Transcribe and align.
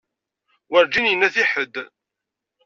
Werǧin 0.71 1.09
yenna-t 1.09 1.35
i 1.43 1.45
ḥedd. 1.51 1.75